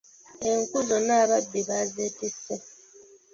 Enku 0.49 0.77
zonna 0.87 1.13
ababbi 1.23 1.59
baazeetisse. 1.69 2.55